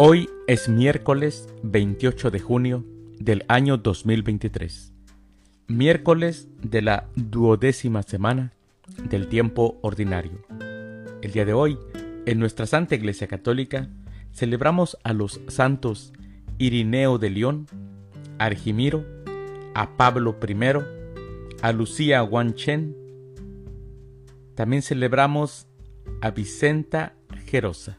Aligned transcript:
Hoy 0.00 0.30
es 0.46 0.68
miércoles 0.68 1.48
28 1.64 2.30
de 2.30 2.38
junio 2.38 2.84
del 3.18 3.44
año 3.48 3.78
2023, 3.78 4.92
miércoles 5.66 6.46
de 6.62 6.82
la 6.82 7.08
duodécima 7.16 8.04
semana 8.04 8.52
del 9.10 9.26
tiempo 9.26 9.80
ordinario. 9.82 10.38
El 11.20 11.32
día 11.32 11.44
de 11.44 11.52
hoy, 11.52 11.80
en 12.26 12.38
nuestra 12.38 12.66
Santa 12.66 12.94
Iglesia 12.94 13.26
Católica, 13.26 13.88
celebramos 14.32 14.96
a 15.02 15.12
los 15.12 15.40
santos 15.48 16.12
Irineo 16.58 17.18
de 17.18 17.30
León, 17.30 17.66
Argimiro, 18.38 19.04
a 19.74 19.96
Pablo 19.96 20.38
I, 20.48 20.54
a 21.60 21.72
Lucía 21.72 22.20
Guanchen. 22.20 22.96
También 24.54 24.82
celebramos 24.82 25.66
a 26.20 26.30
Vicenta 26.30 27.16
Gerosa. 27.46 27.98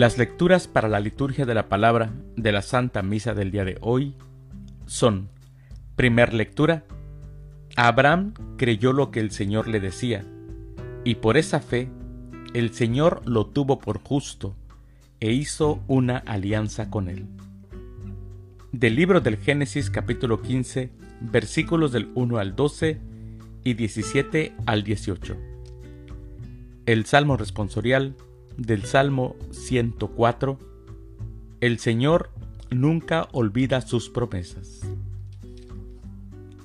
Las 0.00 0.16
lecturas 0.16 0.66
para 0.66 0.88
la 0.88 0.98
liturgia 0.98 1.44
de 1.44 1.52
la 1.52 1.68
palabra 1.68 2.10
de 2.34 2.52
la 2.52 2.62
Santa 2.62 3.02
Misa 3.02 3.34
del 3.34 3.50
día 3.50 3.66
de 3.66 3.76
hoy 3.82 4.14
son, 4.86 5.28
primer 5.94 6.32
lectura, 6.32 6.84
Abraham 7.76 8.32
creyó 8.56 8.94
lo 8.94 9.10
que 9.10 9.20
el 9.20 9.30
Señor 9.30 9.68
le 9.68 9.78
decía, 9.78 10.24
y 11.04 11.16
por 11.16 11.36
esa 11.36 11.60
fe 11.60 11.90
el 12.54 12.72
Señor 12.72 13.20
lo 13.26 13.48
tuvo 13.48 13.78
por 13.78 14.02
justo 14.02 14.56
e 15.20 15.32
hizo 15.32 15.84
una 15.86 16.16
alianza 16.16 16.88
con 16.88 17.10
él. 17.10 17.26
Del 18.72 18.96
libro 18.96 19.20
del 19.20 19.36
Génesis 19.36 19.90
capítulo 19.90 20.40
15, 20.40 20.92
versículos 21.20 21.92
del 21.92 22.08
1 22.14 22.38
al 22.38 22.56
12 22.56 22.98
y 23.64 23.74
17 23.74 24.54
al 24.64 24.82
18. 24.82 25.36
El 26.86 27.04
Salmo 27.04 27.36
responsorial 27.36 28.16
del 28.60 28.84
Salmo 28.84 29.36
104, 29.52 30.58
el 31.62 31.78
Señor 31.78 32.30
nunca 32.70 33.26
olvida 33.32 33.80
sus 33.80 34.10
promesas. 34.10 34.82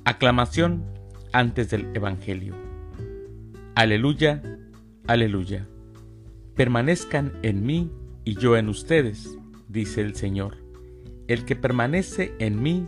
Aclamación 0.03 0.83
antes 1.31 1.69
del 1.69 1.95
Evangelio. 1.95 2.53
Aleluya, 3.75 4.41
aleluya. 5.07 5.67
Permanezcan 6.55 7.31
en 7.43 7.65
mí 7.65 7.89
y 8.25 8.35
yo 8.35 8.57
en 8.57 8.67
ustedes, 8.67 9.37
dice 9.69 10.01
el 10.01 10.15
Señor. 10.15 10.57
El 11.27 11.45
que 11.45 11.55
permanece 11.55 12.33
en 12.39 12.61
mí 12.61 12.87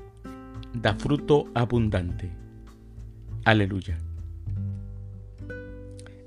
da 0.74 0.96
fruto 0.96 1.46
abundante. 1.56 2.30
Aleluya. 3.46 3.98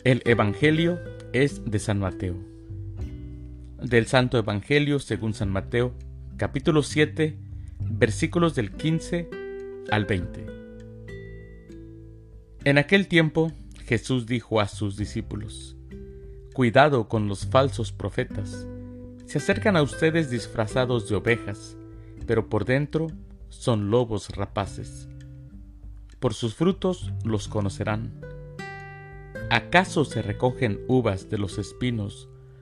El 0.03 0.23
Evangelio 0.25 0.99
es 1.35 1.63
de 1.71 1.79
San 1.79 1.99
Mateo 1.99 2.50
del 3.83 4.07
Santo 4.07 4.39
Evangelio 4.39 4.99
según 4.99 5.33
San 5.35 5.51
Mateo, 5.51 5.95
capítulo 6.37 6.83
7, 6.83 7.37
versículos 7.81 8.55
del 8.55 8.73
15 8.73 9.29
al 9.91 10.05
20. 10.05 10.47
En 12.65 12.79
aquel 12.79 13.09
tiempo 13.09 13.53
Jesús 13.87 14.27
dijo 14.27 14.61
a 14.61 14.69
sus 14.69 14.97
discípulos, 14.97 15.77
Cuidado 16.53 17.09
con 17.09 17.27
los 17.27 17.47
falsos 17.47 17.93
profetas. 17.93 18.67
Se 19.25 19.39
acercan 19.39 19.77
a 19.77 19.83
ustedes 19.83 20.31
disfrazados 20.31 21.09
de 21.09 21.17
ovejas, 21.17 21.77
pero 22.27 22.49
por 22.49 22.65
dentro 22.65 23.07
son 23.49 23.91
lobos 23.91 24.31
rapaces. 24.31 25.09
Por 26.19 26.35
sus 26.35 26.55
frutos 26.55 27.13
los 27.25 27.49
conocerán. 27.49 28.21
¿Acaso 29.49 30.05
se 30.05 30.21
recogen 30.21 30.81
uvas 30.87 31.31
de 31.31 31.39
los 31.39 31.57
espinos 31.59 32.29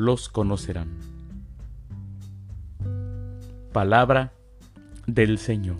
los 0.00 0.28
conocerán. 0.28 0.88
Palabra 3.72 4.32
del 5.06 5.38
Señor. 5.38 5.76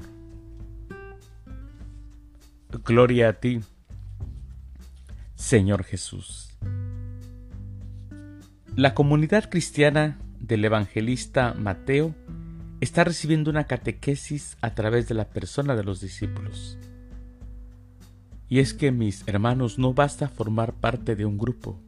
Gloria 2.85 3.31
a 3.31 3.33
ti, 3.35 3.61
Señor 5.35 5.83
Jesús. 5.85 6.57
La 8.77 8.95
comunidad 8.95 9.51
cristiana 9.51 10.19
del 10.39 10.65
evangelista 10.65 11.55
Mateo 11.55 12.15
está 12.81 13.05
recibiendo 13.05 13.51
una 13.51 13.65
catequesis 13.65 14.57
a 14.61 14.75
través 14.75 15.09
de 15.09 15.15
la 15.15 15.29
persona 15.29 15.75
de 15.75 15.85
los 15.85 16.01
discípulos. 16.01 16.79
Y 18.49 18.61
es 18.61 18.75
que, 18.75 18.91
mis 18.93 19.27
hermanos, 19.27 19.79
no 19.79 19.95
basta 19.95 20.29
formar 20.29 20.75
parte 20.75 21.17
de 21.17 21.25
un 21.25 21.39
grupo, 21.39 21.81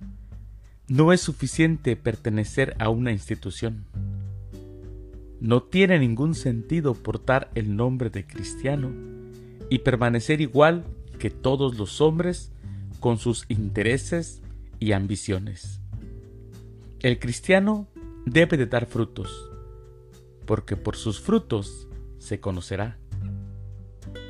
no 0.93 1.11
es 1.15 1.23
suficiente 1.23 1.97
pertenecer 1.97 2.77
a 2.79 2.91
una 2.91 3.13
institución. 3.13 3.87
No 5.41 5.63
tiene 5.63 5.99
ningún 5.99 6.35
sentido 6.35 6.93
portar 6.93 7.51
el 7.55 7.77
nombre 7.77 8.11
de 8.11 8.27
cristiano 8.27 8.93
y 9.71 9.79
permanecer 9.79 10.43
igual 10.43 10.85
que 11.19 11.31
todos 11.31 11.79
los 11.79 12.03
hombres 12.03 12.53
con 13.01 13.17
sus 13.17 13.47
intereses 13.49 14.43
y 14.81 14.93
ambiciones. 14.93 15.81
El 17.01 17.19
cristiano 17.19 17.89
debe 18.27 18.59
de 18.59 18.67
dar 18.67 18.85
frutos, 18.85 19.51
porque 20.45 20.77
por 20.77 20.97
sus 20.97 21.23
frutos 21.23 21.89
se 22.19 22.39
conocerá. 22.39 22.99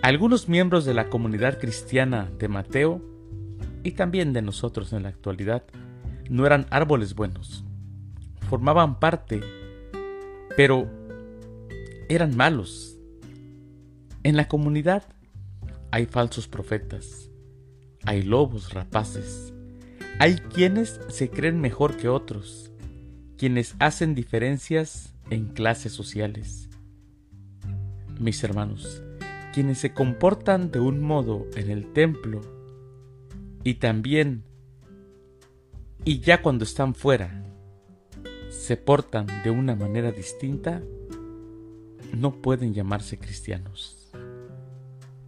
Algunos 0.01 0.49
miembros 0.49 0.85
de 0.85 0.95
la 0.95 1.11
comunidad 1.11 1.59
cristiana 1.59 2.31
de 2.39 2.47
Mateo 2.47 3.03
y 3.83 3.91
también 3.93 4.33
de 4.33 4.43
nosotros 4.43 4.93
en 4.93 5.03
la 5.03 5.09
actualidad 5.09 5.65
no 6.33 6.47
eran 6.47 6.67
árboles 6.71 7.15
buenos. 7.15 7.63
Formaban 8.49 8.99
parte, 8.99 9.43
pero 10.57 10.89
eran 12.09 12.35
malos. 12.35 12.97
En 14.23 14.37
la 14.37 14.49
comunidad 14.49 15.05
hay 15.91 16.07
falsos 16.07 16.49
profetas, 16.49 17.29
hay 18.07 18.23
lobos 18.23 18.73
rapaces, 18.73 19.53
hay 20.19 20.37
quienes 20.37 21.03
se 21.09 21.29
creen 21.29 21.61
mejor 21.61 21.99
que 21.99 22.09
otros, 22.09 22.73
quienes 23.37 23.75
hacen 23.79 24.15
diferencias 24.15 25.15
en 25.29 25.49
clases 25.49 25.93
sociales. 25.93 26.71
Mis 28.19 28.43
hermanos, 28.43 29.03
quienes 29.53 29.77
se 29.77 29.93
comportan 29.93 30.71
de 30.71 30.81
un 30.81 31.03
modo 31.03 31.45
en 31.57 31.71
el 31.71 31.93
templo 31.93 32.41
y 33.65 33.75
también 33.75 34.45
y 36.05 36.21
ya 36.21 36.43
cuando 36.43 36.65
están 36.65 36.95
fuera 36.95 37.45
se 38.49 38.77
portan 38.77 39.27
de 39.45 39.51
una 39.51 39.75
manera 39.75 40.13
distinta, 40.13 40.83
no 42.13 42.43
pueden 42.43 42.75
llamarse 42.75 43.19
cristianos. 43.19 44.11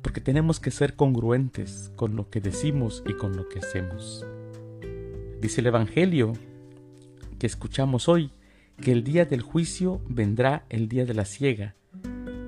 Porque 0.03 0.21
tenemos 0.21 0.61
que 0.61 0.71
ser 0.71 0.95
congruentes 0.95 1.91
con 1.97 2.17
lo 2.17 2.29
que 2.29 2.41
decimos 2.41 3.03
y 3.09 3.15
con 3.15 3.37
lo 3.37 3.49
que 3.49 3.61
hacemos. 3.61 4.27
Dice 5.41 5.61
el 5.61 5.69
Evangelio 5.69 6.33
que 7.39 7.47
escuchamos 7.47 8.09
hoy 8.09 8.31
que 8.81 8.93
el 8.93 9.05
día 9.05 9.25
del 9.25 9.43
juicio 9.43 10.01
vendrá 10.09 10.65
el 10.69 10.89
día 10.89 11.05
de 11.05 11.15
la 11.15 11.25
siega 11.25 11.75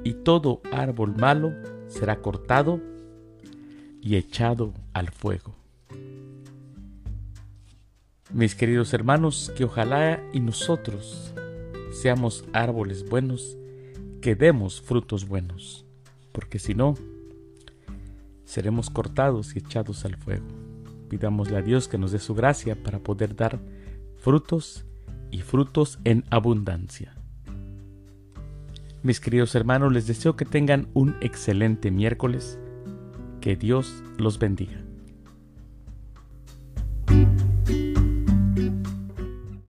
y 0.05 0.15
todo 0.15 0.61
árbol 0.73 1.17
malo 1.17 1.53
será 1.89 2.21
cortado 2.21 2.81
y 4.01 4.17
echado 4.17 4.75
al 4.93 5.11
fuego. 5.11 5.55
Mis 8.33 8.57
queridos 8.57 8.93
hermanos, 8.93 9.53
que 9.57 9.65
ojalá 9.65 10.21
y 10.33 10.41
nosotros 10.41 11.33
seamos 11.93 12.45
árboles 12.53 13.09
buenos, 13.09 13.57
que 14.21 14.35
demos 14.35 14.81
frutos 14.81 15.29
buenos, 15.29 15.87
porque 16.33 16.59
si 16.59 16.75
no, 16.75 16.95
seremos 18.45 18.91
cortados 18.91 19.55
y 19.55 19.61
echados 19.61 20.05
al 20.05 20.17
fuego. 20.17 20.47
Pidámosle 21.09 21.57
a 21.57 21.63
Dios 21.63 21.87
que 21.87 21.99
nos 21.99 22.11
dé 22.11 22.19
su 22.19 22.35
gracia 22.35 22.83
para 22.83 22.99
poder 22.99 23.37
dar 23.37 23.61
frutos 24.17 24.85
y 25.31 25.43
frutos 25.43 26.01
en 26.05 26.25
abundancia. 26.31 27.15
Mis 29.05 29.21
queridos 29.21 29.55
hermanos, 29.55 29.93
les 29.93 30.09
deseo 30.09 30.35
que 30.35 30.45
tengan 30.45 30.89
un 30.95 31.15
excelente 31.21 31.93
miércoles. 31.93 32.59
Que 33.41 33.55
Dios 33.55 34.03
los 34.19 34.41
bendiga. 34.41 34.86